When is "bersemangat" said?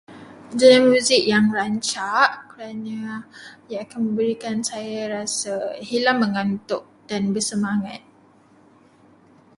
7.33-8.01